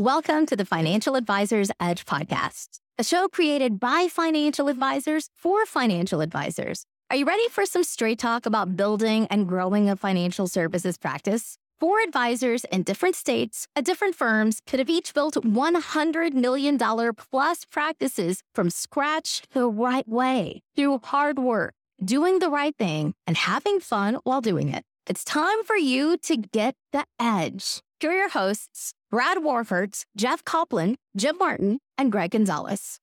[0.00, 6.22] Welcome to the Financial Advisors Edge podcast, a show created by financial advisors for financial
[6.22, 6.86] advisors.
[7.10, 11.58] Are you ready for some straight talk about building and growing a financial services practice?
[11.78, 17.66] Four advisors in different states at different firms could have each built $100 million plus
[17.66, 23.80] practices from scratch the right way through hard work, doing the right thing, and having
[23.80, 24.82] fun while doing it.
[25.06, 27.82] It's time for you to get the edge.
[28.00, 32.98] Here are your hosts, Brad Warford, Jeff Copland, Jim Martin, and Greg Gonzalez.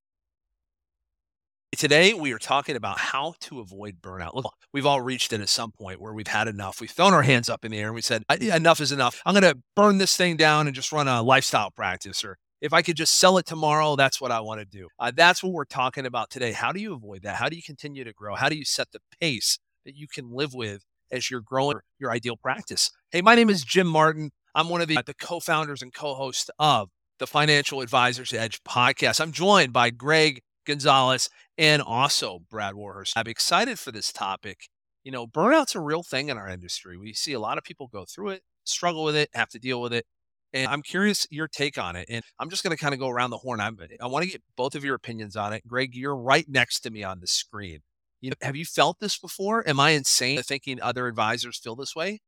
[1.78, 4.34] Today, we are talking about how to avoid burnout.
[4.34, 6.82] Look, we've all reached it at some point where we've had enough.
[6.82, 9.22] We've thrown our hands up in the air and we said, enough is enough.
[9.24, 12.26] I'm going to burn this thing down and just run a lifestyle practice.
[12.26, 14.88] Or if I could just sell it tomorrow, that's what I want to do.
[14.98, 16.54] Uh, that's what we're talking about today.
[16.54, 17.36] How do you avoid that?
[17.36, 18.34] How do you continue to grow?
[18.34, 22.10] How do you set the pace that you can live with as you're growing your
[22.10, 22.90] ideal practice?
[23.12, 24.32] Hey, my name is Jim Martin.
[24.58, 26.90] I'm one of the, the co founders and co hosts of
[27.20, 29.22] the Financial Advisors Edge podcast.
[29.22, 33.14] I'm joined by Greg Gonzalez and also Brad Warhurst.
[33.16, 34.70] I'm excited for this topic.
[35.04, 36.98] You know, burnout's a real thing in our industry.
[36.98, 39.80] We see a lot of people go through it, struggle with it, have to deal
[39.80, 40.08] with it.
[40.54, 42.08] And I'm curious your take on it.
[42.10, 43.62] And I'm just going to kind of go around the horn.
[43.62, 45.68] I'm, I want to get both of your opinions on it.
[45.68, 47.82] Greg, you're right next to me on the screen.
[48.21, 49.68] You know, have you felt this before?
[49.70, 52.21] Am I insane thinking other advisors feel this way?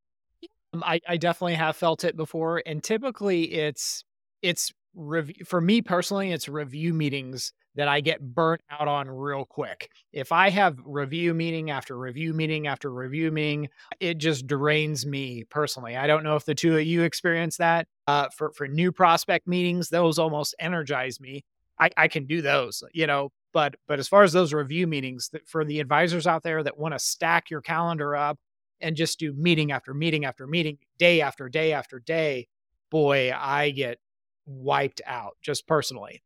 [0.73, 4.03] Um, I, I definitely have felt it before, and typically it's
[4.41, 6.31] it's review for me personally.
[6.31, 9.89] It's review meetings that I get burnt out on real quick.
[10.11, 15.45] If I have review meeting after review meeting after review meeting, it just drains me
[15.49, 15.95] personally.
[15.95, 17.87] I don't know if the two of you experience that.
[18.07, 21.45] Uh, for for new prospect meetings, those almost energize me.
[21.79, 23.31] I, I can do those, you know.
[23.53, 26.93] But but as far as those review meetings, for the advisors out there that want
[26.93, 28.37] to stack your calendar up
[28.81, 32.47] and just do meeting after meeting after meeting, day after day after day,
[32.89, 33.99] boy, I get
[34.45, 36.21] wiped out just personally.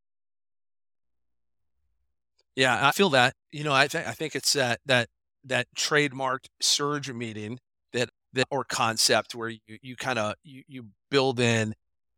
[2.55, 3.33] Yeah, I feel that.
[3.51, 5.09] You know, I think I think it's that that
[5.45, 7.59] that trademarked surge meeting
[7.93, 11.73] that that or concept where you you kind of you you build in,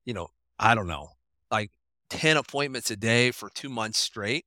[0.05, 0.27] you know,
[0.59, 1.09] I don't know,
[1.51, 1.71] like
[2.09, 4.45] 10 appointments a day for 2 months straight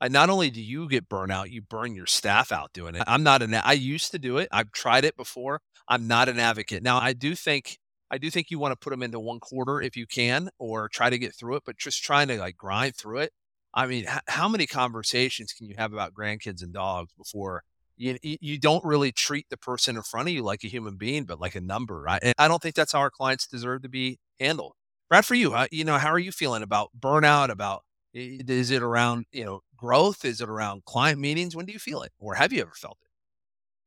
[0.00, 3.02] I, not only do you get burnout, you burn your staff out doing it.
[3.06, 3.54] I'm not an.
[3.54, 4.48] I used to do it.
[4.52, 5.60] I've tried it before.
[5.88, 6.82] I'm not an advocate.
[6.82, 7.78] Now, I do think
[8.10, 10.88] I do think you want to put them into one quarter if you can, or
[10.88, 11.62] try to get through it.
[11.66, 13.32] But just trying to like grind through it.
[13.74, 17.62] I mean, h- how many conversations can you have about grandkids and dogs before
[17.96, 21.24] you you don't really treat the person in front of you like a human being,
[21.24, 22.06] but like a number?
[22.08, 24.74] And I don't think that's how our clients deserve to be handled.
[25.08, 27.50] Brad, for you, you know, how are you feeling about burnout?
[27.50, 27.82] About
[28.14, 30.24] is it around you know growth?
[30.24, 31.56] Is it around client meetings?
[31.56, 33.08] When do you feel it, or have you ever felt it?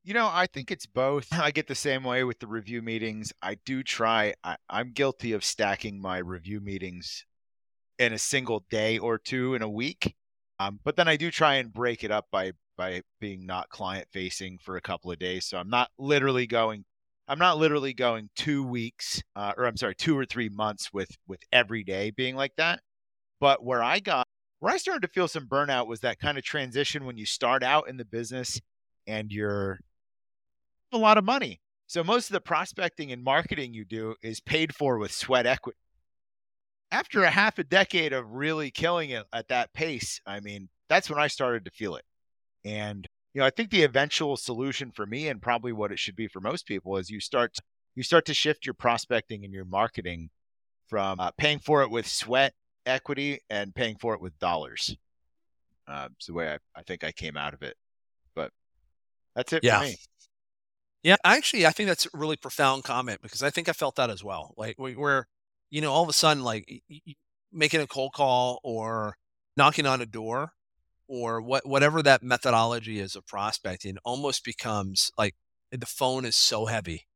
[0.03, 1.28] You know, I think it's both.
[1.40, 3.31] I get the same way with the review meetings.
[3.41, 4.34] I do try.
[4.44, 7.25] I, I'm guilty of stacking my review meetings
[8.00, 10.16] in a single day or two in a week.
[10.59, 14.08] Um, but then I do try and break it up by by being not client
[14.12, 15.46] facing for a couple of days.
[15.46, 16.85] So I'm not literally going.
[17.28, 21.18] I'm not literally going two weeks, uh, or I'm sorry, two or three months with
[21.28, 22.81] with every day being like that.
[23.40, 24.28] But where I got
[24.62, 27.64] where I started to feel some burnout was that kind of transition when you start
[27.64, 28.62] out in the business
[29.08, 29.80] and you're
[30.94, 31.60] a lot of money.
[31.88, 35.80] So most of the prospecting and marketing you do is paid for with sweat equity.
[36.92, 41.10] After a half a decade of really killing it at that pace, I mean, that's
[41.10, 42.06] when I started to feel it.
[42.64, 46.16] And you know, I think the eventual solution for me and probably what it should
[46.16, 47.56] be for most people is you start
[47.96, 50.30] you start to shift your prospecting and your marketing
[50.88, 52.54] from uh, paying for it with sweat
[52.86, 54.96] equity and paying for it with dollars.
[55.88, 57.75] Uh, it's the way I, I think I came out of it.
[58.36, 58.52] But
[59.36, 59.80] that's it yeah.
[59.80, 59.97] for me.
[61.03, 64.09] Yeah, actually, I think that's a really profound comment because I think I felt that
[64.09, 64.53] as well.
[64.56, 65.28] Like where,
[65.72, 66.84] you know, all of a sudden, like
[67.52, 69.16] making a cold call or
[69.58, 70.53] knocking on a door
[71.08, 75.36] or what whatever that methodology is of prospecting almost becomes like
[75.72, 77.08] the phone is so heavy.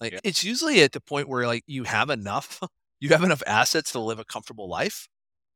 [0.00, 0.20] Like yeah.
[0.22, 2.60] it's usually at the point where like you have enough
[3.00, 5.08] you have enough assets to live a comfortable life,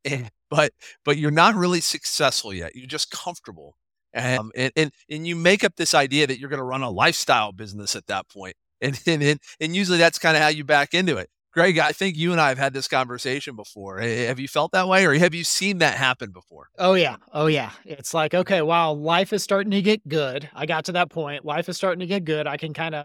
[0.05, 0.73] and, but
[1.05, 2.75] but you're not really successful yet.
[2.77, 3.77] You're just comfortable,
[4.15, 6.91] um, and and and you make up this idea that you're going to run a
[6.91, 10.65] lifestyle business at that point, and and and, and usually that's kind of how you
[10.65, 11.29] back into it.
[11.53, 13.99] Greg, I think you and I have had this conversation before.
[13.99, 16.69] Have you felt that way or have you seen that happen before?
[16.79, 17.17] Oh, yeah.
[17.35, 17.73] Oh, yeah.
[17.85, 21.45] It's like, okay, while life is starting to get good, I got to that point.
[21.45, 22.47] Life is starting to get good.
[22.47, 23.05] I can kind of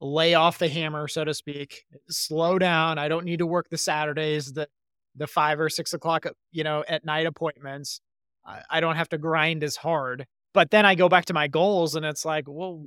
[0.00, 2.98] lay off the hammer, so to speak, slow down.
[2.98, 4.68] I don't need to work the Saturdays, the
[5.16, 8.00] the five or six o'clock, uh, you know, at night appointments.
[8.44, 10.26] I, I don't have to grind as hard.
[10.52, 12.86] But then I go back to my goals, and it's like, well,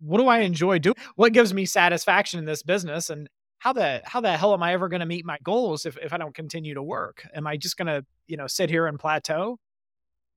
[0.00, 0.96] what do I enjoy doing?
[1.16, 3.10] What gives me satisfaction in this business?
[3.10, 3.28] And
[3.58, 6.12] how the how the hell am I ever going to meet my goals if if
[6.12, 7.26] I don't continue to work?
[7.34, 9.58] Am I just going to you know sit here and plateau?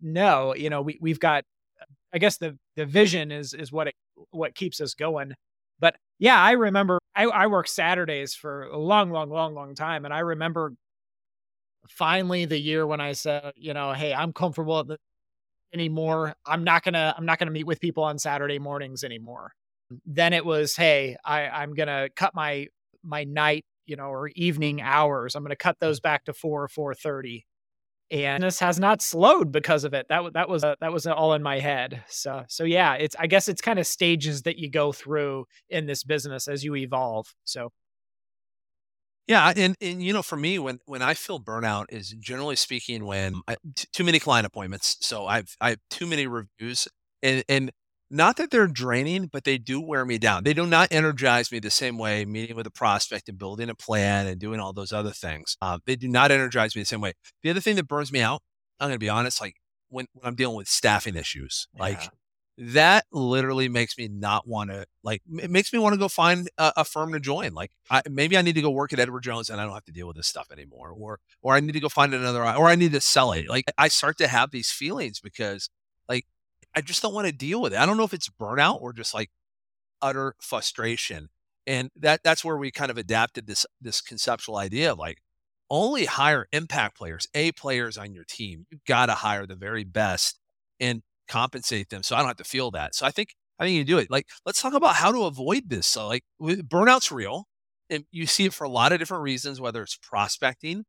[0.02, 1.46] No, you know we we've got.
[2.14, 3.96] I guess the the vision is is what it
[4.32, 5.34] what keeps us going.
[6.24, 10.14] Yeah, I remember I, I worked Saturdays for a long, long, long, long time, and
[10.14, 10.74] I remember
[11.90, 14.86] finally the year when I said, you know, hey, I'm comfortable
[15.74, 16.36] anymore.
[16.46, 19.54] I'm not gonna I'm not gonna meet with people on Saturday mornings anymore.
[20.06, 22.68] Then it was, hey, I, I'm gonna cut my
[23.04, 25.36] my night, you know, or evening hours.
[25.36, 27.46] I'm gonna cut those back to four or four thirty.
[28.12, 30.06] And this has not slowed because of it.
[30.10, 32.04] That that was uh, that was all in my head.
[32.08, 35.88] So so yeah, it's I guess it's kind of stages that you go through in
[35.88, 37.34] this business as you evolve.
[37.44, 37.72] So
[39.28, 43.06] yeah, and and you know, for me, when when I feel burnout is generally speaking
[43.06, 44.98] when I, t- too many client appointments.
[45.00, 46.90] So I've I have too many reviews,
[47.22, 47.72] and and
[48.14, 50.44] not that they're draining, but they do wear me down.
[50.44, 53.76] They do not energize me the same way meeting with a prospect and building a
[53.76, 55.58] plan and doing all those other things.
[55.62, 57.14] Um, they do not energize me the same way.
[57.42, 58.42] The other thing that burns me out,
[58.80, 59.56] I'm going to be honest, like
[59.90, 62.02] when, when I'm dealing with staffing issues, like
[62.58, 66.48] that literally makes me not want to like it makes me want to go find
[66.60, 69.24] a, a firm to join like I, maybe i need to go work at edward
[69.24, 71.72] jones and i don't have to deal with this stuff anymore or or i need
[71.72, 74.52] to go find another or i need to sell it like i start to have
[74.52, 75.68] these feelings because
[76.76, 78.94] i just don't want to deal with it i don't know if it's burnout or
[78.94, 79.30] just like
[80.02, 81.30] utter frustration
[81.66, 85.18] and that that's where we kind of adapted this this conceptual idea of like
[85.70, 89.84] only hire impact players a players on your team you've got to hire the very
[89.84, 90.40] best
[90.80, 92.96] and compensate them so I don't have to feel that.
[92.96, 93.30] So I think
[93.60, 94.10] I think you do it.
[94.12, 95.88] Like let's talk about how to avoid this.
[95.88, 97.46] So like burnout's real
[97.90, 100.86] and you see it for a lot of different reasons whether it's prospecting,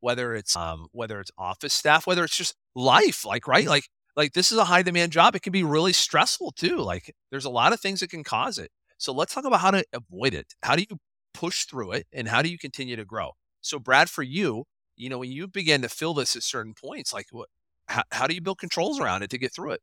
[0.00, 3.66] whether it's um whether it's office staff, whether it's just life like right?
[3.66, 3.84] Like
[4.16, 5.36] like this is a high demand job.
[5.36, 6.78] It can be really stressful too.
[6.78, 8.70] Like there's a lot of things that can cause it.
[8.98, 10.54] So let's talk about how to avoid it.
[10.62, 10.96] How do you
[11.34, 13.32] push through it and how do you continue to grow?
[13.60, 14.64] So Brad for you,
[14.96, 17.48] you know, when you begin to feel this at certain points, like what
[17.88, 19.82] how, how do you build controls around it to get through it?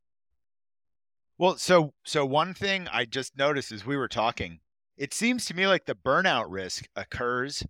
[1.38, 4.60] Well, so so one thing I just noticed as we were talking,
[4.98, 7.64] it seems to me like the burnout risk occurs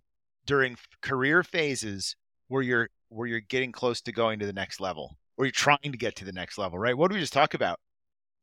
[0.46, 2.16] during career phases
[2.48, 5.78] where you're where you're getting close to going to the next level or you're trying
[5.82, 6.96] to get to the next level, right?
[6.96, 7.78] What do we just talk about?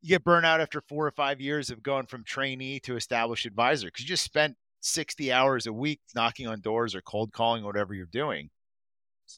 [0.01, 3.87] You get burnout after four or five years of going from trainee to established advisor
[3.87, 7.67] because you just spent 60 hours a week knocking on doors or cold calling, or
[7.67, 8.49] whatever you're doing.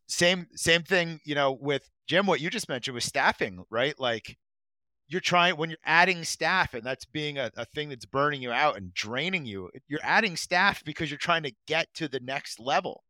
[0.08, 4.00] Same same thing, you know, with Jim, what you just mentioned with staffing, right?
[4.00, 4.38] Like
[5.08, 8.52] you're trying when you're adding staff and that's being a, a thing that's burning you
[8.52, 12.60] out and draining you, you're adding staff because you're trying to get to the next
[12.60, 13.04] level.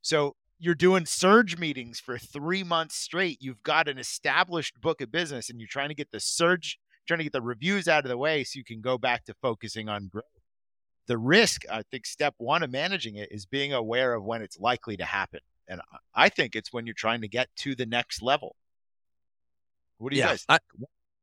[0.00, 3.38] So you're doing surge meetings for three months straight.
[3.40, 7.18] You've got an established book of business and you're trying to get the surge, trying
[7.18, 9.88] to get the reviews out of the way so you can go back to focusing
[9.88, 10.24] on growth.
[11.08, 14.60] The risk, I think, step one of managing it is being aware of when it's
[14.60, 15.40] likely to happen.
[15.66, 15.80] And
[16.14, 18.54] I think it's when you're trying to get to the next level.
[19.98, 20.44] What do you yeah, guys?
[20.48, 20.58] I,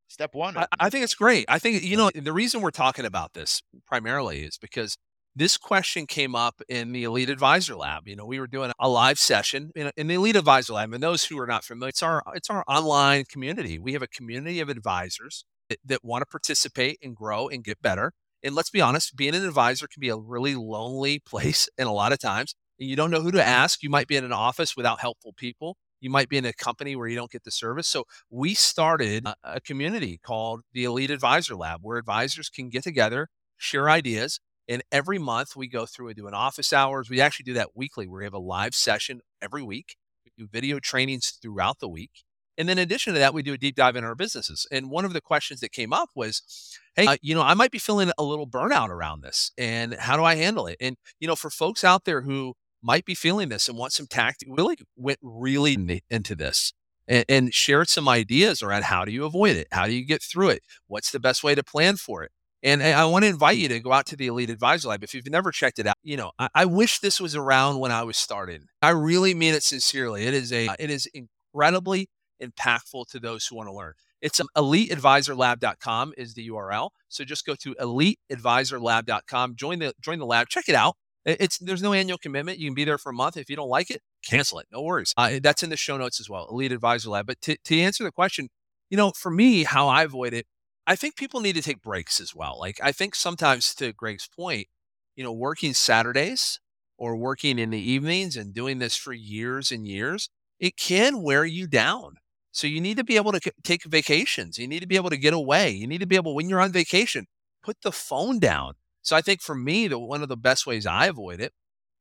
[0.09, 0.57] Step one.
[0.57, 1.45] I, I think it's great.
[1.47, 4.97] I think, you know, the reason we're talking about this primarily is because
[5.39, 8.07] this question came up in the Elite Advisor Lab.
[8.07, 10.93] You know, we were doing a live session in, in, the Elite Advisor Lab.
[10.93, 13.79] And those who are not familiar, it's our it's our online community.
[13.79, 17.81] We have a community of advisors that, that want to participate and grow and get
[17.81, 18.11] better.
[18.43, 21.69] And let's be honest, being an advisor can be a really lonely place.
[21.77, 23.81] And a lot of times, you don't know who to ask.
[23.81, 25.77] You might be in an office without helpful people.
[26.01, 27.87] You might be in a company where you don't get the service.
[27.87, 32.83] So we started a, a community called the Elite Advisor Lab, where advisors can get
[32.83, 33.27] together,
[33.57, 34.39] share ideas,
[34.69, 37.09] and every month we go through and do an office hours.
[37.09, 38.07] We actually do that weekly.
[38.07, 39.97] Where we have a live session every week.
[40.23, 42.23] We do video trainings throughout the week.
[42.57, 44.67] And then in addition to that, we do a deep dive in our businesses.
[44.69, 47.71] And one of the questions that came up was, hey, uh, you know, I might
[47.71, 49.51] be feeling a little burnout around this.
[49.57, 50.75] And how do I handle it?
[50.81, 54.07] And, you know, for folks out there who might be feeling this and want some
[54.07, 56.73] tactic, really went really into this
[57.07, 59.67] and, and shared some ideas around how do you avoid it?
[59.71, 60.61] How do you get through it?
[60.87, 62.31] What's the best way to plan for it?
[62.61, 65.03] And I want to invite you to go out to the Elite Advisor Lab.
[65.03, 67.91] If you've never checked it out, you know, I, I, wish this was around when
[67.91, 68.65] I was started.
[68.81, 70.25] I really mean it sincerely.
[70.25, 72.09] It is a, it is incredibly
[72.43, 73.93] impactful to those who want to learn.
[74.21, 76.89] It's um, eliteadvisorlab.com is the URL.
[77.07, 80.95] So just go to eliteadvisorlab.com, join the, join the lab, check it out.
[81.25, 82.59] It's there's no annual commitment.
[82.59, 83.37] You can be there for a month.
[83.37, 84.67] If you don't like it, cancel it.
[84.71, 85.13] No worries.
[85.17, 86.47] Uh, that's in the show notes as well.
[86.49, 87.27] Elite Advisor Lab.
[87.27, 88.49] But to, to answer the question,
[88.89, 90.47] you know, for me, how I avoid it,
[90.89, 92.57] I think people need to take breaks as well.
[92.59, 94.67] Like I think sometimes, to Greg's point,
[95.15, 96.59] you know, working Saturdays
[96.97, 100.29] or working in the evenings and doing this for years and years,
[100.59, 102.15] it can wear you down.
[102.51, 104.57] So you need to be able to take vacations.
[104.57, 105.71] You need to be able to get away.
[105.71, 107.27] You need to be able, when you're on vacation,
[107.63, 110.85] put the phone down So I think for me, the one of the best ways
[110.85, 111.53] I avoid it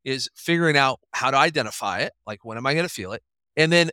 [0.04, 2.12] is figuring out how to identify it.
[2.26, 3.22] Like when am I going to feel it?
[3.56, 3.90] And then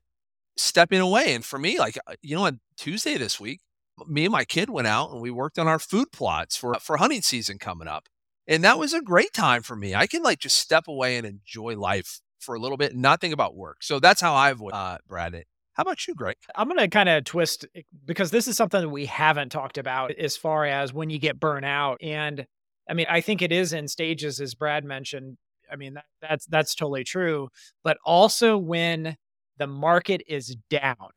[0.57, 1.35] stepping away.
[1.35, 3.61] And for me, like, uh, you know, on Tuesday this week,
[4.07, 6.97] me and my kid went out and we worked on our food plots for, for
[6.97, 8.07] hunting season coming up.
[8.47, 9.95] And that was a great time for me.
[9.95, 13.21] I can like just step away and enjoy life for a little bit and not
[13.21, 13.77] think about work.
[13.81, 15.33] So that's how I avoid uh, Brad.
[15.33, 15.47] it.
[15.73, 16.37] How about you, Greg?
[16.55, 17.65] I'm going to kind of twist
[18.05, 21.39] because this is something that we haven't talked about as far as when you get
[21.39, 21.97] burnt out.
[22.01, 22.45] And
[22.89, 25.37] I mean, I think it is in stages, as Brad mentioned.
[25.69, 27.49] I mean, that, that's that's totally true.
[27.83, 29.17] But also when
[29.57, 31.09] the market is down,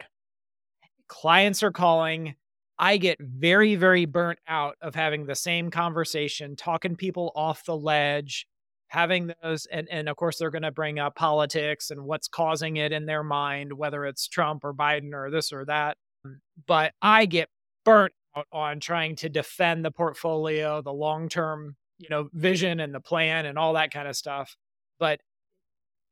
[1.07, 2.35] clients are calling.
[2.79, 7.77] I get very, very burnt out of having the same conversation, talking people off the
[7.77, 8.47] ledge,
[8.89, 12.77] having those and and of course they're going to bring up politics and what's causing
[12.77, 16.93] it in their mind whether it's Trump or Biden or this or that mm, but
[17.03, 17.49] I get
[17.85, 23.01] burnt out on trying to defend the portfolio the long-term you know vision and the
[23.01, 24.57] plan and all that kind of stuff
[24.99, 25.21] but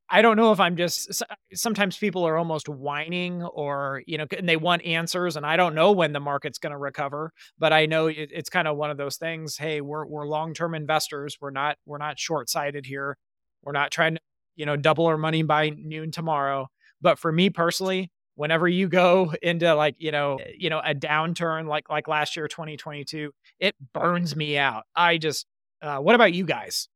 [0.09, 1.21] I don't know if I'm just
[1.53, 5.75] sometimes people are almost whining or you know and they want answers and I don't
[5.75, 8.89] know when the market's going to recover but I know it, it's kind of one
[8.89, 13.17] of those things hey we're we're long-term investors we're not we're not short-sighted here
[13.63, 14.21] we're not trying to
[14.57, 16.67] you know double our money by noon tomorrow.
[16.99, 21.67] But for me personally whenever you go into like you know you know a downturn
[21.67, 24.83] like like last year 2022 it burns me out.
[24.95, 25.45] I just
[25.81, 26.89] uh, what about you guys?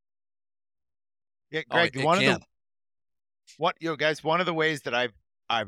[1.51, 2.33] Yeah, Greg, oh, one can.
[2.33, 2.45] of the
[3.57, 5.13] what you know, guys, one of the ways that I've
[5.49, 5.65] I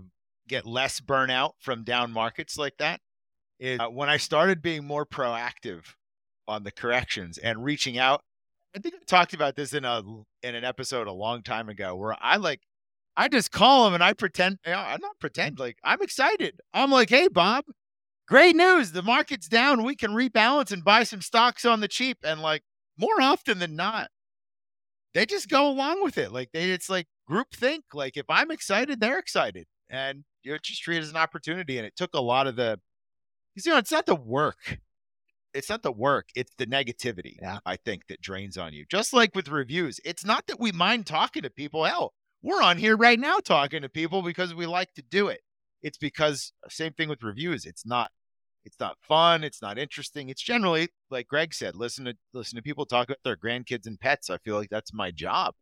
[0.47, 3.01] get less burnout from down markets like that
[3.59, 5.95] is uh, when I started being more proactive
[6.47, 8.21] on the corrections and reaching out.
[8.75, 10.01] I think I talked about this in a
[10.41, 12.61] in an episode a long time ago where I like
[13.15, 16.59] I just call them and I pretend you know, I'm not pretend like I'm excited.
[16.73, 17.65] I'm like, hey Bob,
[18.27, 18.91] great news.
[18.91, 19.83] The market's down.
[19.83, 22.17] We can rebalance and buy some stocks on the cheap.
[22.23, 22.63] And like
[22.97, 24.09] more often than not,
[25.13, 26.31] they just go along with it.
[26.31, 27.85] Like they it's like group think.
[27.93, 29.65] Like if I'm excited, they're excited.
[29.89, 31.77] And you know, just treat it as an opportunity.
[31.77, 32.79] And it took a lot of the
[33.55, 34.79] you know, it's not the work.
[35.53, 37.59] It's not the work, it's the negativity, yeah.
[37.63, 38.85] I think, that drains on you.
[38.89, 39.99] Just like with reviews.
[40.03, 41.83] It's not that we mind talking to people.
[41.83, 45.41] Hell, we're on here right now talking to people because we like to do it.
[45.83, 47.65] It's because uh, same thing with reviews.
[47.65, 48.09] It's not
[48.65, 52.61] it's not fun it's not interesting it's generally like greg said listen to listen to
[52.61, 55.53] people talk about their grandkids and pets i feel like that's my job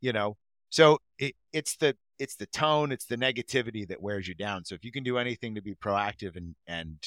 [0.00, 0.36] you know
[0.76, 4.66] so it, it's the it's the tone it's the negativity that wears you down.
[4.66, 6.98] So if you can do anything to be proactive and and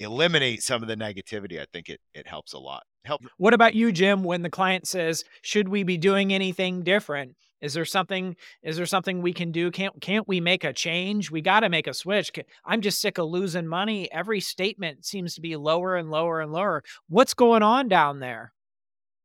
[0.00, 2.82] eliminate some of the negativity i think it it helps a lot.
[3.04, 7.36] Help what about you jim when the client says should we be doing anything different?
[7.60, 8.34] Is there something
[8.64, 9.70] is there something we can do?
[9.70, 11.30] Can't can't we make a change?
[11.30, 12.32] We got to make a switch.
[12.64, 14.10] I'm just sick of losing money.
[14.10, 16.82] Every statement seems to be lower and lower and lower.
[17.08, 18.52] What's going on down there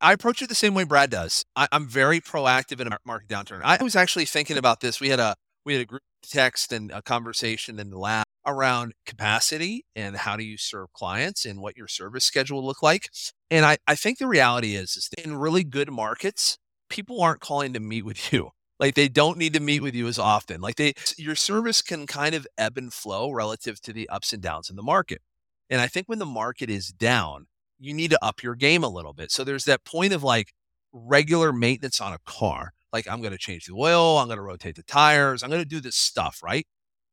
[0.02, 1.44] I approach it the same way Brad does.
[1.54, 3.60] I, am very proactive in a market downturn.
[3.62, 5.00] I was actually thinking about this.
[5.00, 8.94] We had a we had a group text and a conversation in the lab around
[9.06, 13.08] capacity and how do you serve clients and what your service schedule will look like.
[13.50, 16.58] And I, I think the reality is, is in really good markets,
[16.90, 18.50] people aren't calling to meet with you.
[18.80, 20.60] Like they don't need to meet with you as often.
[20.60, 24.42] Like they your service can kind of ebb and flow relative to the ups and
[24.42, 25.22] downs in the market.
[25.70, 27.46] And I think when the market is down,
[27.82, 29.30] you need to up your game a little bit.
[29.30, 30.54] So there's that point of like
[30.92, 32.72] regular maintenance on a car.
[32.92, 35.62] Like I'm going to change the oil, I'm going to rotate the tires, I'm going
[35.62, 36.66] to do this stuff, right?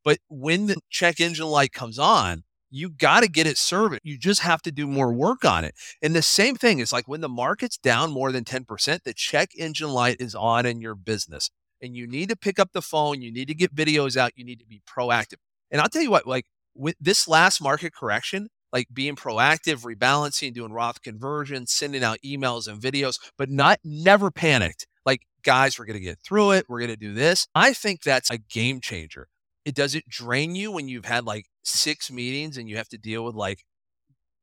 [0.04, 4.02] But when the check engine light comes on, you got to get it serviced.
[4.04, 5.74] You just have to do more work on it.
[6.02, 9.50] And the same thing is like when the market's down more than 10%, the check
[9.58, 11.50] engine light is on in your business.
[11.82, 14.46] And you need to pick up the phone, you need to get videos out, you
[14.46, 15.38] need to be proactive.
[15.72, 16.46] And I'll tell you what, like
[16.76, 22.68] with this last market correction, like being proactive, rebalancing, doing Roth conversions, sending out emails
[22.68, 24.88] and videos, but not never panicked.
[25.06, 26.66] Like, guys, we're going to get through it.
[26.70, 27.48] We're going to do this.
[27.56, 29.28] I think that's a game changer.
[29.66, 32.98] It does it drain you when you've had like six meetings and you have to
[32.98, 33.64] deal with like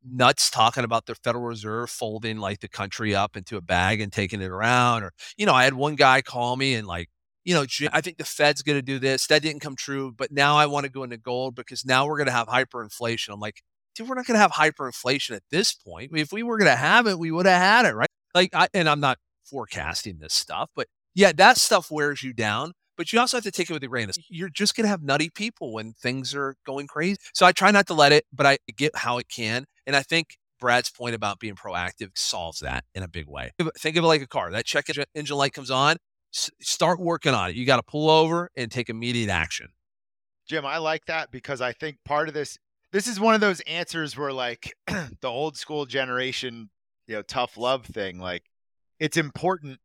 [0.09, 4.13] nuts talking about the Federal Reserve folding like the country up into a bag and
[4.13, 5.03] taking it around.
[5.03, 7.09] Or, you know, I had one guy call me and like,
[7.45, 9.27] you know, I think the Fed's going to do this.
[9.29, 12.17] That didn't come true, but now I want to go into gold because now we're
[12.17, 13.33] going to have hyperinflation.
[13.33, 13.63] I'm like,
[13.97, 16.13] dude, we're not going to have hyperinflation at this point.
[16.15, 18.09] If we were going to have it, we would have had it, right?
[18.35, 22.73] Like, I, and I'm not forecasting this stuff, but yeah, that stuff wears you down.
[22.97, 24.89] But you also have to take it with a grain of You're just going to
[24.89, 27.19] have nutty people when things are going crazy.
[27.35, 29.67] So I try not to let it, but I get how it can.
[29.87, 33.53] And I think Brad's point about being proactive solves that in a big way.
[33.79, 34.51] Think of it like a car.
[34.51, 35.97] That check engine light comes on,
[36.33, 37.57] start working on it.
[37.57, 39.69] You got to pull over and take immediate action.
[40.49, 42.57] Jim, I like that because I think part of this
[42.97, 46.71] this is one of those answers where like the old school generation
[47.07, 48.19] you know tough love thing.
[48.19, 48.45] Like
[48.99, 49.81] it's important.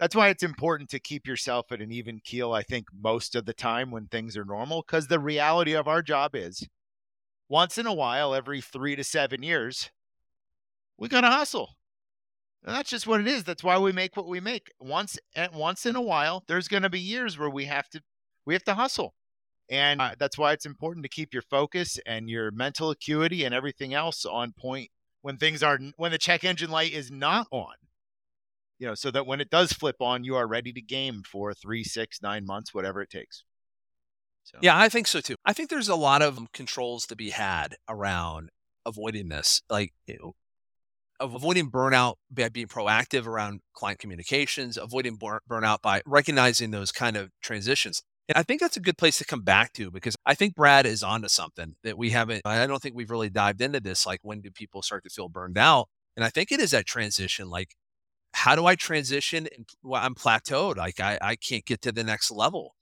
[0.00, 2.54] That's why it's important to keep yourself at an even keel.
[2.54, 6.00] I think most of the time when things are normal, because the reality of our
[6.00, 6.66] job is
[7.46, 9.90] once in a while, every three to seven years,
[10.96, 11.76] we gotta hustle.
[12.64, 13.44] And that's just what it is.
[13.44, 14.72] That's why we make what we make.
[14.80, 18.00] Once and once in a while, there's to be years where we have to
[18.46, 19.12] we have to hustle.
[19.68, 23.54] And uh, that's why it's important to keep your focus and your mental acuity and
[23.54, 24.90] everything else on point
[25.22, 27.74] when things are when the check engine light is not on.
[28.78, 31.54] You know, so that when it does flip on, you are ready to game for
[31.54, 33.42] three, six, nine months, whatever it takes.
[34.44, 34.58] So.
[34.60, 35.34] Yeah, I think so too.
[35.44, 38.50] I think there's a lot of controls to be had around
[38.84, 39.62] avoiding this.
[39.68, 40.34] Like you know,
[41.18, 47.16] avoiding burnout by being proactive around client communications, avoiding bur- burnout by recognizing those kind
[47.16, 48.02] of transitions.
[48.28, 50.84] And I think that's a good place to come back to because I think Brad
[50.84, 54.04] is onto something that we haven't, I don't think we've really dived into this.
[54.04, 55.88] Like, when do people start to feel burned out?
[56.16, 57.48] And I think it is that transition.
[57.48, 57.76] Like,
[58.32, 59.48] how do I transition?
[59.56, 60.76] And well, I'm plateaued.
[60.76, 62.74] Like, I, I can't get to the next level.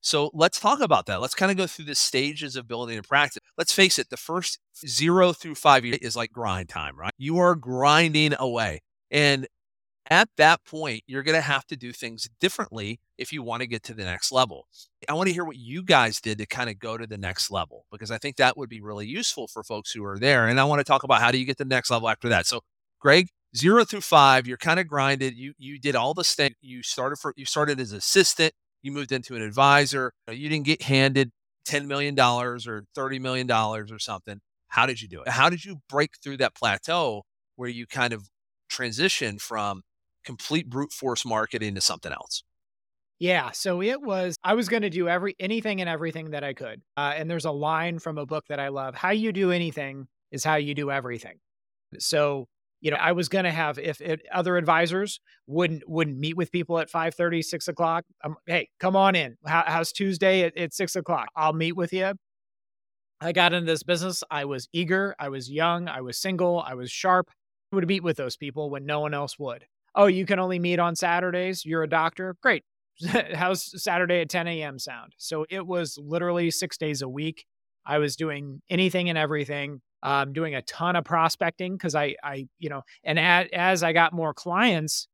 [0.00, 1.20] So let's talk about that.
[1.20, 3.42] Let's kind of go through the stages of building a practice.
[3.56, 7.12] Let's face it, the first zero through five years is like grind time, right?
[7.18, 8.80] You are grinding away.
[9.10, 9.46] And
[10.10, 13.66] at that point, you're going to have to do things differently if you want to
[13.66, 14.66] get to the next level.
[15.08, 17.50] I want to hear what you guys did to kind of go to the next
[17.50, 20.46] level because I think that would be really useful for folks who are there.
[20.48, 22.28] And I want to talk about how do you get to the next level after
[22.30, 22.46] that.
[22.46, 22.60] So,
[23.00, 25.36] Greg, zero through five, you're kind of grinded.
[25.36, 26.52] You you did all the stuff.
[26.60, 30.66] You started for you started as assistant you moved into an advisor, uh, you didn't
[30.66, 31.30] get handed
[31.66, 32.58] $10 million or
[32.96, 34.40] $30 million or something.
[34.68, 35.28] How did you do it?
[35.28, 37.22] How did you break through that plateau
[37.56, 38.28] where you kind of
[38.68, 39.82] transition from
[40.28, 42.42] complete brute force marketing to something else?
[43.18, 46.52] Yeah, so it was I was going to do every anything and everything that I
[46.52, 46.82] could.
[46.98, 50.06] Uh, and there's a line from a book that I love: "How you do anything
[50.30, 51.38] is how you do everything."
[51.98, 52.46] So
[52.80, 55.18] you know i was going to have if, if, other advisors
[55.48, 58.04] wouldn't wouldn't meet with people at 5 30 6 o'clock
[58.46, 59.36] hey come on in.
[59.44, 61.28] How, how's tuesday at, at 6 o'clock?
[61.34, 62.12] I'll meet with you
[63.20, 64.22] i got into this business.
[64.30, 65.16] I was eager.
[65.18, 65.88] I was young.
[65.88, 66.62] I was single.
[66.64, 67.30] I was sharp.
[67.72, 69.64] I would meet with those people when no one else would
[69.98, 71.66] oh you can only meet on saturdays?
[71.66, 72.36] You're a doctor?
[72.42, 72.64] Great.
[73.34, 75.14] How's saturday at 10 a.m sound?
[75.18, 77.44] So it was literally six days a week.
[77.84, 82.46] I was doing anything and everything um, doing a ton of prospecting because I, I,
[82.58, 85.08] you know, and as, as I got more clients,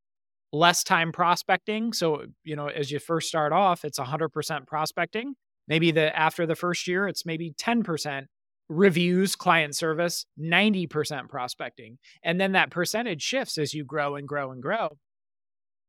[0.53, 1.93] less time prospecting.
[1.93, 5.35] So, you know, as you first start off, it's 100% prospecting.
[5.67, 8.25] Maybe the after the first year, it's maybe 10%
[8.69, 11.97] reviews, client service, 90% prospecting.
[12.23, 14.97] And then that percentage shifts as you grow and grow and grow.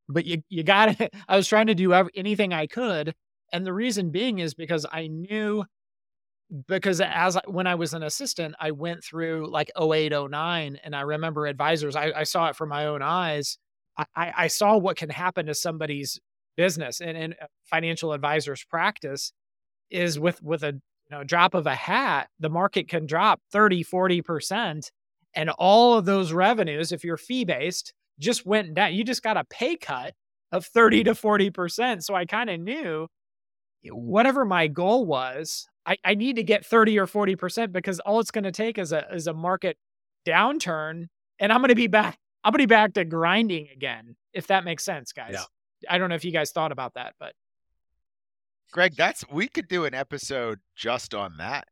[0.09, 1.13] But you you got it.
[1.29, 3.15] I was trying to do anything I could
[3.53, 5.65] and the reason being is because I knew
[6.69, 11.01] because as when I was an assistant, I went through like 08, 09, and I
[11.01, 13.59] remember advisors, I, I saw it from my own eyes.
[14.15, 16.21] I, I saw what can happen to somebody's
[16.57, 19.33] business and, and uh, financial advisors practice
[19.91, 20.81] is with with a
[21.11, 24.91] you know drop of a hat, the market can drop 30, 40%.
[25.35, 28.95] And all of those revenues, if you're fee based, just went down.
[28.95, 30.15] You just got a pay cut
[30.53, 32.03] of 30 to 40%.
[32.03, 33.07] So I kind of knew
[33.93, 38.31] whatever my goal was, I, I need to get 30 or 40% because all it's
[38.31, 39.77] going to take is a is a market
[40.27, 41.07] downturn
[41.39, 44.49] and I'm going to be back I'm going to be back to grinding again if
[44.49, 45.35] that makes sense guys.
[45.35, 45.45] Yeah.
[45.89, 47.35] I don't know if you guys thought about that but
[48.73, 51.69] Greg, that's we could do an episode just on that.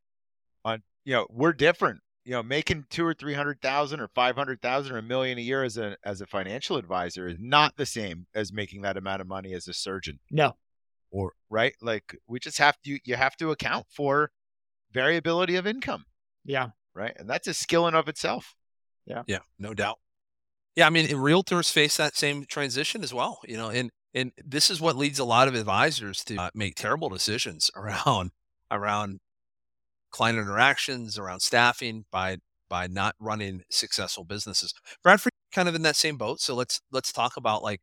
[0.65, 2.01] On you know, we're different.
[2.25, 5.37] You know, making two or three hundred thousand or five hundred thousand or a million
[5.39, 8.97] a year as a as a financial advisor is not the same as making that
[8.97, 10.21] amount of money as a surgeon.
[10.31, 10.57] No,
[11.15, 14.31] or right like we just have to you have to account for
[14.93, 16.05] variability of income
[16.45, 18.55] yeah right and that's a skill in of itself
[19.07, 19.99] yeah yeah no doubt
[20.75, 24.71] yeah i mean realtors face that same transition as well you know and and this
[24.71, 28.31] is what leads a lot of advisors to uh, make terrible decisions around
[28.71, 29.21] around
[30.11, 34.73] client interactions around staffing by by not running successful businesses.
[35.03, 37.81] Bradford kind of in that same boat so let's let's talk about like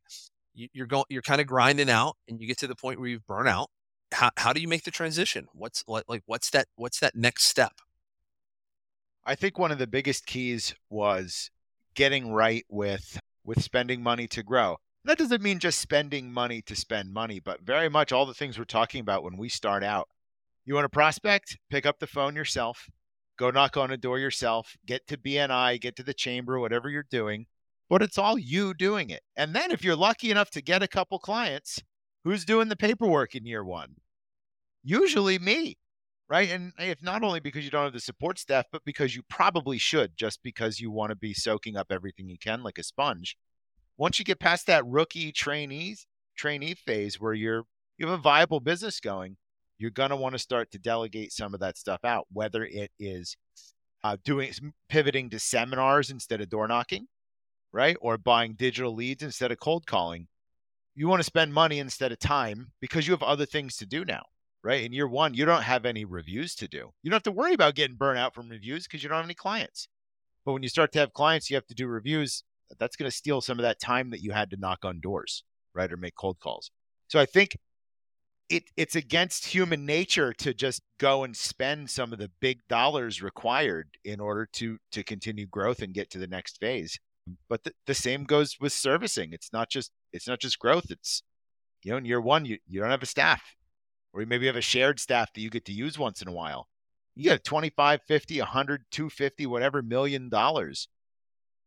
[0.54, 3.08] you, are going you're kind of grinding out and you get to the point where
[3.08, 3.68] you've out.
[4.12, 5.46] How, how do you make the transition?
[5.52, 7.72] What's like what's that what's that next step?
[9.24, 11.50] I think one of the biggest keys was
[11.94, 16.76] getting right with with spending money to grow that doesn't mean just spending money to
[16.76, 20.08] spend money but very much all the things we're talking about when we start out
[20.64, 22.88] you want to prospect pick up the phone yourself
[23.38, 27.06] go knock on a door yourself get to bni get to the chamber whatever you're
[27.10, 27.46] doing
[27.92, 29.20] but it's all you doing it.
[29.36, 31.82] And then if you're lucky enough to get a couple clients,
[32.24, 33.96] who's doing the paperwork in year one?
[34.82, 35.76] Usually me,
[36.26, 36.48] right?
[36.48, 39.76] And if not only because you don't have the support staff, but because you probably
[39.76, 43.36] should, just because you want to be soaking up everything you can like a sponge.
[43.96, 47.64] Once you get past that rookie trainees trainee phase where you're
[47.98, 49.36] you have a viable business going,
[49.78, 53.36] you're gonna want to start to delegate some of that stuff out, whether it is
[54.02, 54.52] uh, doing
[54.88, 57.06] pivoting to seminars instead of door knocking,
[57.72, 60.26] right, or buying digital leads instead of cold calling.
[60.94, 64.04] You want to spend money instead of time because you have other things to do
[64.04, 64.22] now
[64.62, 64.84] right?
[64.84, 66.92] In year one, you don't have any reviews to do.
[67.02, 69.26] You don't have to worry about getting burnt out from reviews because you don't have
[69.26, 69.88] any clients.
[70.44, 72.44] But when you start to have clients, you have to do reviews.
[72.78, 75.44] That's going to steal some of that time that you had to knock on doors,
[75.74, 75.92] right?
[75.92, 76.70] Or make cold calls.
[77.08, 77.56] So I think
[78.48, 83.22] it, it's against human nature to just go and spend some of the big dollars
[83.22, 86.98] required in order to to continue growth and get to the next phase.
[87.48, 89.32] But the, the same goes with servicing.
[89.32, 90.90] It's not just it's not just growth.
[90.90, 91.22] It's
[91.82, 93.42] you know, in year one, you, you don't have a staff
[94.12, 96.32] or maybe you have a shared staff that you get to use once in a
[96.32, 96.68] while.
[97.14, 100.88] You get 25, 50, 100, 250, whatever million dollars.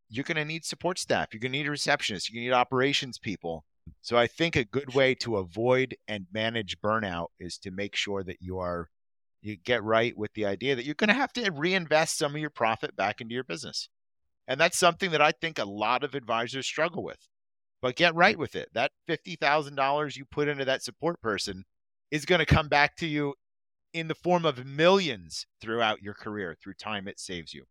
[0.09, 1.29] You're going to need support staff.
[1.31, 2.29] You're going to need a receptionist.
[2.29, 3.65] You're going to need operations people.
[4.01, 8.23] So I think a good way to avoid and manage burnout is to make sure
[8.23, 8.89] that you are
[9.41, 12.41] you get right with the idea that you're going to have to reinvest some of
[12.41, 13.89] your profit back into your business.
[14.47, 17.27] And that's something that I think a lot of advisors struggle with.
[17.79, 18.69] But get right with it.
[18.73, 21.63] That $50,000 you put into that support person
[22.09, 23.35] is going to come back to you
[23.93, 27.65] in the form of millions throughout your career through time it saves you.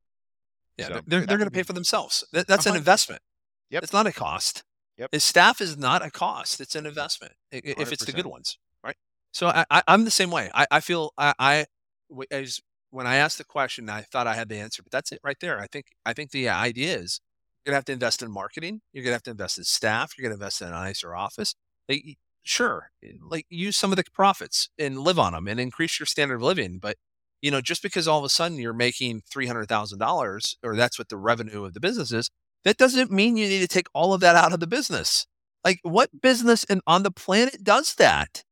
[0.77, 2.25] Yeah, so they're, they're going to pay for themselves.
[2.33, 3.23] That, that's an investment.
[3.71, 3.85] Yep.
[3.85, 4.65] It's not a cost.
[4.99, 5.11] Yep.
[5.13, 6.61] His staff is not a cost.
[6.61, 8.97] It's an investment if it's the good ones, right?
[9.33, 10.51] So I, I, am the same way.
[10.55, 11.67] I, I feel I, I
[12.31, 12.61] as
[12.91, 15.37] when I asked the question, I thought I had the answer, but that's it right
[15.41, 15.59] there.
[15.59, 17.21] I think I think the idea is
[17.65, 18.83] you're gonna have to invest in marketing.
[18.93, 20.13] You're gonna have to invest in staff.
[20.17, 21.57] You're gonna invest in a nicer office
[22.45, 26.07] sure, eh, like use some of the profits and live on them and increase your
[26.07, 26.79] standard of living.
[26.79, 26.97] But
[27.45, 30.75] you know, just because all of a sudden you're making three hundred thousand dollars, or
[30.75, 32.31] that's what the revenue of the business is,
[32.65, 35.27] that doesn't mean you need to take all of that out of the business.
[35.63, 38.45] Like, what business in, on the planet does that?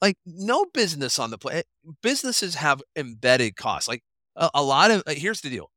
[0.00, 1.66] Like, no business on the planet.
[2.02, 3.88] Businesses have embedded costs.
[3.88, 4.02] Like,
[4.36, 5.70] a, a lot of here's the deal: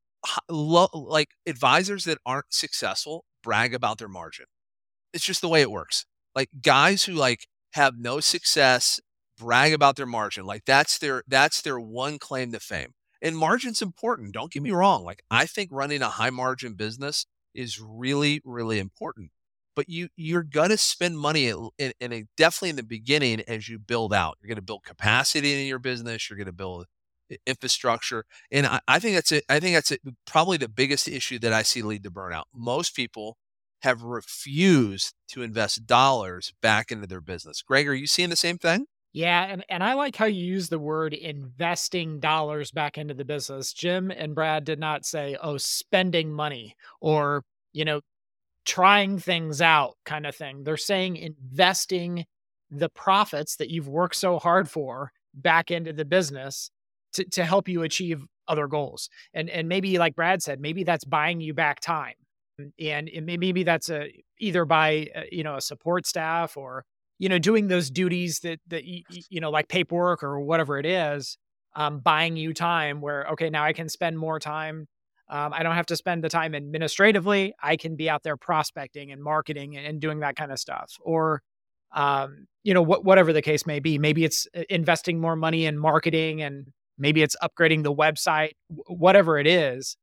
[0.48, 4.46] Lo, like advisors that aren't successful brag about their margin.
[5.12, 6.06] It's just the way it works.
[6.34, 9.00] Like guys who like have no success
[9.44, 13.82] brag about their margin like that's their that's their one claim to fame and margin's
[13.82, 18.40] important don't get me wrong like i think running a high margin business is really
[18.42, 19.30] really important
[19.76, 23.78] but you you're to spend money in, in, a, definitely in the beginning as you
[23.78, 26.86] build out you're going to build capacity in your business you're going to build
[27.46, 31.52] infrastructure and I, I think that's i think that's it, probably the biggest issue that
[31.52, 33.36] i see lead to burnout most people
[33.84, 37.60] have refused to invest dollars back into their business.
[37.60, 38.86] Greg, are you seeing the same thing?
[39.14, 43.24] Yeah, and, and I like how you use the word investing dollars back into the
[43.24, 43.72] business.
[43.72, 48.00] Jim and Brad did not say, oh, spending money or, you know,
[48.66, 50.64] trying things out kind of thing.
[50.64, 52.26] They're saying investing
[52.70, 56.70] the profits that you've worked so hard for back into the business
[57.12, 59.10] to, to help you achieve other goals.
[59.32, 62.14] And and maybe like Brad said, maybe that's buying you back time
[62.78, 66.84] and maybe that's a either by uh, you know a support staff or
[67.18, 71.38] you know doing those duties that that you, know like paperwork or whatever it is
[71.76, 74.86] um, buying you time where okay now i can spend more time
[75.28, 79.12] um, i don't have to spend the time administratively i can be out there prospecting
[79.12, 80.92] and marketing and, doing that kind of stuff.
[81.00, 81.42] Or
[81.94, 85.66] um, you know wh- whatever the case may be maybe it's uh, investing more money
[85.66, 86.66] in marketing and
[86.98, 89.96] maybe it's upgrading the website whatever it is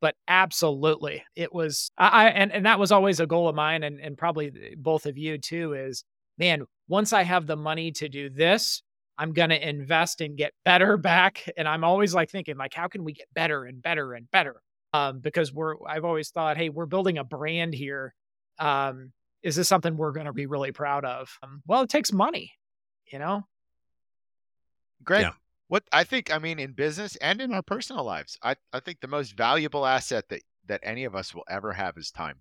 [0.00, 4.00] but absolutely it was i and, and that was always a goal of mine and,
[4.00, 6.04] and probably both of you too is
[6.38, 8.82] man once i have the money to do this
[9.18, 12.88] i'm going to invest and get better back and i'm always like thinking like how
[12.88, 14.60] can we get better and better and better
[14.92, 18.14] um, because we're i've always thought hey we're building a brand here
[18.58, 22.12] um, is this something we're going to be really proud of um, well it takes
[22.12, 22.52] money
[23.12, 23.44] you know
[25.06, 25.32] Greg, yeah.
[25.68, 29.00] What I think, I mean, in business and in our personal lives, I, I think
[29.00, 32.40] the most valuable asset that, that any of us will ever have is time.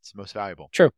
[0.00, 0.68] It's the most valuable.
[0.72, 0.90] True.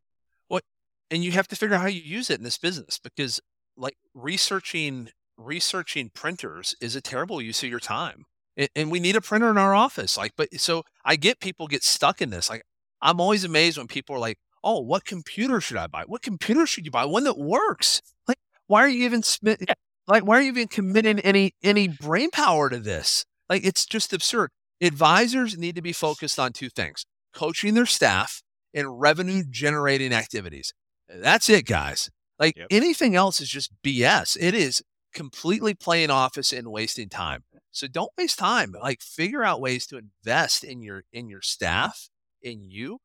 [1.11, 3.41] And you have to figure out how you use it in this business because,
[3.77, 8.25] like, researching researching printers is a terrible use of your time.
[8.57, 10.17] And, and we need a printer in our office.
[10.17, 12.51] Like, but so I get people get stuck in this.
[12.51, 12.63] Like,
[13.01, 16.05] I'm always amazed when people are like, "Oh, what computer should I buy?
[16.07, 17.05] What computer should you buy?
[17.05, 19.69] One that works." Like, why are you even spending?
[20.09, 23.25] Like, why are you even committing any any brain power to this?
[23.49, 24.51] Like, it's just absurd.
[24.81, 28.43] Advisors need to be focused on two things: coaching their staff
[28.75, 30.73] and revenue generating activities.
[31.09, 32.11] That's it, guys.
[32.39, 32.69] Like yep.
[32.71, 34.37] anything else is just BS.
[34.41, 37.43] It is completely playing office and wasting time.
[37.71, 38.75] So don't waste time.
[38.81, 42.09] Like figure out ways to invest in your in your staff,
[42.43, 42.99] in you.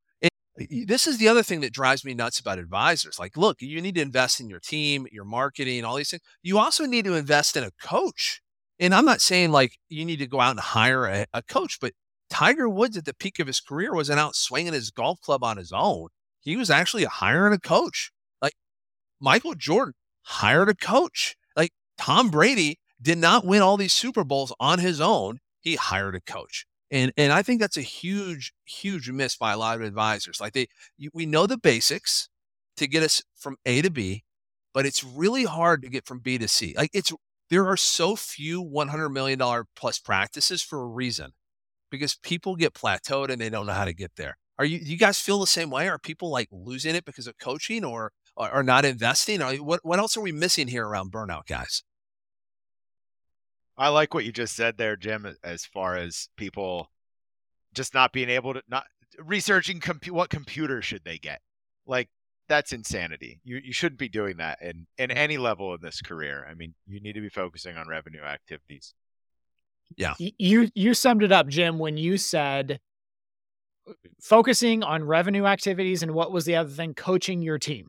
[0.69, 3.19] this is the other thing that drives me nuts about advisors.
[3.19, 6.21] Like, look, you need to invest in your team, your marketing, all these things.
[6.43, 8.41] You also need to invest in a coach.
[8.79, 11.79] And I'm not saying like you need to go out and hire a, a coach,
[11.79, 11.93] but
[12.29, 15.57] Tiger Woods at the peak of his career wasn't out swinging his golf club on
[15.57, 16.07] his own.
[16.43, 18.11] He was actually hiring a coach.
[18.41, 18.53] Like
[19.19, 21.35] Michael Jordan hired a coach.
[21.55, 25.39] Like Tom Brady did not win all these Super Bowls on his own.
[25.61, 26.65] He hired a coach.
[26.91, 30.39] And, and I think that's a huge, huge miss by a lot of advisors.
[30.39, 30.67] Like they,
[31.13, 32.29] we know the basics
[32.77, 34.23] to get us from A to B,
[34.73, 36.75] but it's really hard to get from B to C.
[36.77, 37.11] Like it's,
[37.49, 39.39] there are so few $100 million
[39.75, 41.31] plus practices for a reason
[41.89, 44.37] because people get plateaued and they don't know how to get there.
[44.59, 45.87] Are you, do you guys feel the same way?
[45.87, 49.41] Are people like losing it because of coaching or, are not investing?
[49.41, 51.83] Or what, what else are we missing here around burnout, guys?
[53.77, 56.89] I like what you just said there, Jim, as far as people
[57.73, 58.85] just not being able to not
[59.19, 61.41] researching compu- what computer should they get.
[61.85, 62.09] Like
[62.47, 63.39] that's insanity.
[63.43, 66.47] You you shouldn't be doing that in in any level in this career.
[66.49, 68.93] I mean, you need to be focusing on revenue activities.
[69.97, 70.13] Yeah.
[70.19, 72.79] You you summed it up, Jim, when you said
[74.21, 76.93] focusing on revenue activities and what was the other thing?
[76.93, 77.87] Coaching your team.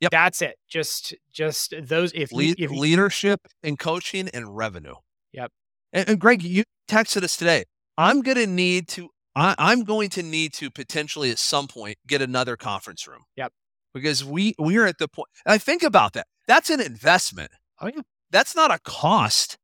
[0.00, 0.10] Yep.
[0.10, 0.56] That's it.
[0.68, 4.94] Just just those if, Le- if leadership and coaching and revenue.
[5.32, 5.52] Yep.
[5.92, 7.64] And, and Greg, you texted us today.
[7.98, 11.98] I'm going to need to I, I'm going to need to potentially at some point
[12.06, 13.24] get another conference room.
[13.36, 13.52] Yep.
[13.92, 15.28] Because we we're at the point.
[15.46, 16.26] I think about that.
[16.46, 17.50] That's an investment.
[17.80, 18.02] Oh yeah.
[18.30, 19.58] That's not a cost.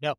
[0.00, 0.14] No.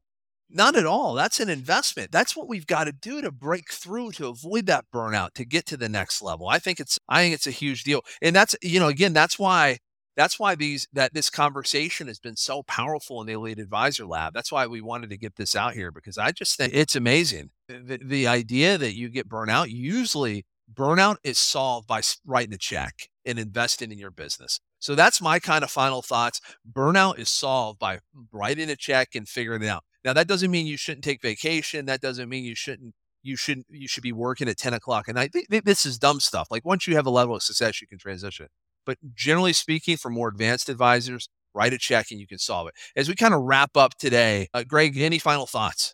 [0.50, 1.14] Not at all.
[1.14, 2.12] That's an investment.
[2.12, 5.66] That's what we've got to do to break through to avoid that burnout to get
[5.68, 6.48] to the next level.
[6.48, 8.02] I think it's I think it's a huge deal.
[8.22, 9.78] And that's you know again that's why
[10.18, 14.34] that's why these that this conversation has been so powerful in the elite advisor lab.
[14.34, 17.52] That's why we wanted to get this out here because I just think it's amazing.
[17.68, 23.10] The, the idea that you get burnout, usually burnout is solved by writing a check
[23.24, 24.60] and investing in your business.
[24.80, 26.42] So that's my kind of final thoughts.
[26.70, 28.00] Burnout is solved by
[28.32, 29.84] writing a check and figuring it out.
[30.04, 31.86] Now that doesn't mean you shouldn't take vacation.
[31.86, 35.28] That doesn't mean you shouldn't you shouldn't you should be working at 10 o'clock I
[35.28, 36.48] think this is dumb stuff.
[36.50, 38.48] Like once you have a level of success, you can transition.
[38.86, 42.74] But generally speaking, for more advanced advisors, write a check and you can solve it.
[42.96, 45.94] As we kind of wrap up today, uh, Greg, any final thoughts?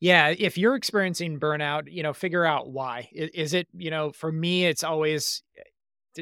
[0.00, 3.08] Yeah, if you're experiencing burnout, you know, figure out why.
[3.12, 5.42] Is, is it, you know, for me, it's always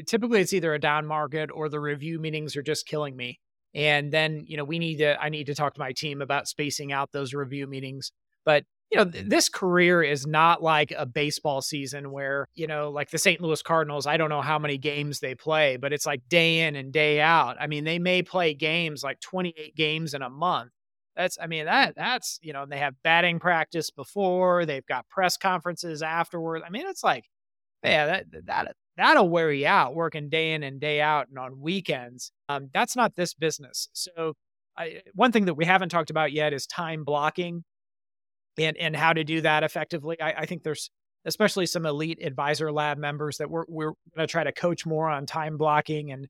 [0.06, 3.38] typically it's either a down market or the review meetings are just killing me.
[3.76, 6.48] And then, you know, we need to, I need to talk to my team about
[6.48, 8.10] spacing out those review meetings.
[8.46, 9.28] But, you know, mm-hmm.
[9.28, 13.38] this career is not like a baseball season where, you know, like the St.
[13.38, 16.74] Louis Cardinals, I don't know how many games they play, but it's like day in
[16.74, 17.58] and day out.
[17.60, 20.70] I mean, they may play games like 28 games in a month.
[21.14, 25.36] That's, I mean, that, that's, you know, they have batting practice before, they've got press
[25.36, 26.62] conferences afterward.
[26.66, 27.24] I mean, it's like,
[27.84, 31.60] yeah, that, that, that'll wear you out working day in and day out and on
[31.60, 32.32] weekends.
[32.48, 33.88] Um, that's not this business.
[33.92, 34.34] So,
[34.78, 37.64] I, one thing that we haven't talked about yet is time blocking
[38.58, 40.20] and, and how to do that effectively.
[40.20, 40.90] I, I think there's
[41.24, 45.08] especially some elite advisor lab members that we're, we're going to try to coach more
[45.08, 46.28] on time blocking and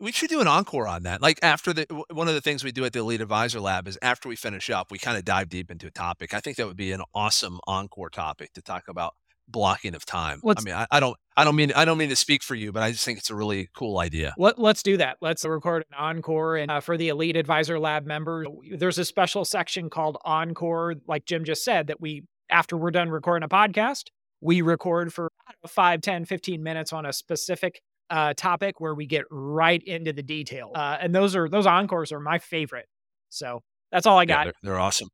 [0.00, 1.22] we should do an encore on that.
[1.22, 3.96] Like after the one of the things we do at the Elite Advisor Lab is
[4.02, 6.34] after we finish up, we kind of dive deep into a topic.
[6.34, 9.14] I think that would be an awesome encore topic to talk about
[9.48, 10.40] blocking of time.
[10.42, 12.54] Let's, I mean, I, I, don't, I don't mean, I don't mean to speak for
[12.54, 14.34] you, but I just think it's a really cool idea.
[14.38, 15.18] Let, us do that.
[15.20, 19.44] Let's record an encore, and uh, for the Elite Advisor Lab members, there's a special
[19.44, 24.04] section called Encore, like Jim just said, that we after we're done recording a podcast,
[24.40, 27.80] we record for know, 5, 10, 15 minutes on a specific
[28.10, 30.70] uh, topic where we get right into the detail.
[30.74, 32.86] Uh, and those are those encores are my favorite.
[33.28, 34.38] So that's all I got.
[34.38, 35.08] Yeah, they're, they're awesome.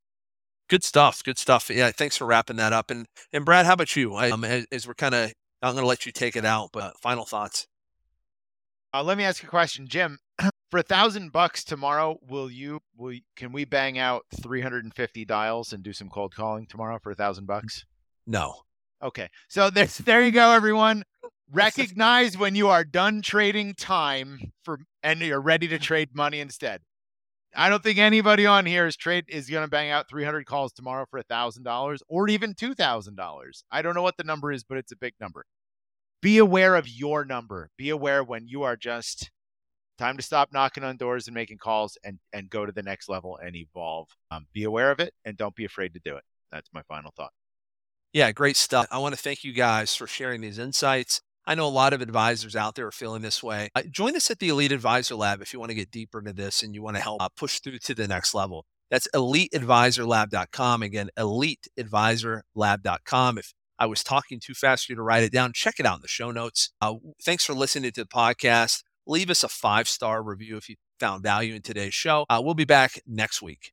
[0.68, 1.22] Good stuff.
[1.22, 1.70] Good stuff.
[1.70, 2.90] Yeah, thanks for wrapping that up.
[2.90, 4.16] And and Brad, how about you?
[4.16, 6.98] Um, as, as we're kind of, I'm going to let you take it out, but
[7.00, 7.66] final thoughts.
[8.94, 10.18] Uh, let me ask you a question, Jim.
[10.70, 15.82] For a thousand bucks tomorrow, will you will can we bang out 350 dials and
[15.82, 17.84] do some cold calling tomorrow for a thousand bucks?
[18.26, 18.54] No.
[19.02, 21.04] Okay, so there's there you go, everyone.
[21.50, 26.80] Recognize when you are done trading time for and you're ready to trade money instead.
[27.54, 30.72] I don't think anybody on here is trade is going to bang out 300 calls
[30.72, 33.64] tomorrow for a thousand dollars or even two thousand dollars.
[33.70, 35.44] I don't know what the number is, but it's a big number.
[36.22, 37.70] Be aware of your number.
[37.76, 39.30] Be aware when you are just
[39.98, 43.08] time to stop knocking on doors and making calls and and go to the next
[43.08, 44.08] level and evolve.
[44.30, 46.24] Um, be aware of it and don't be afraid to do it.
[46.50, 47.32] That's my final thought.
[48.12, 48.86] Yeah, great stuff.
[48.90, 51.22] I want to thank you guys for sharing these insights.
[51.46, 53.70] I know a lot of advisors out there are feeling this way.
[53.74, 56.32] Uh, join us at the Elite Advisor Lab if you want to get deeper into
[56.32, 58.64] this and you want to help uh, push through to the next level.
[58.90, 60.82] That's eliteadvisorlab.com.
[60.82, 63.38] Again, eliteadvisorlab.com.
[63.38, 65.96] If I was talking too fast for you to write it down, check it out
[65.96, 66.70] in the show notes.
[66.80, 68.84] Uh, thanks for listening to the podcast.
[69.06, 72.26] Leave us a five star review if you found value in today's show.
[72.30, 73.72] Uh, we'll be back next week.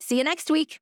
[0.00, 0.80] See you next week.